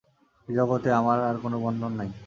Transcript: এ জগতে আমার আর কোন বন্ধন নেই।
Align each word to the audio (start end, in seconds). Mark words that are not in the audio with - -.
এ 0.47 0.51
জগতে 0.57 0.89
আমার 0.91 1.17
আর 1.29 1.35
কোন 1.43 1.53
বন্ধন 1.63 1.91
নেই। 1.99 2.11